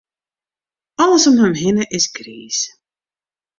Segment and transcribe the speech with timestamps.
[1.03, 2.59] Alles om him hinne is griis.